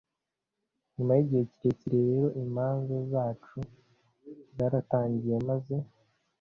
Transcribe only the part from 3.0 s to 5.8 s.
zacu zaratangiye maze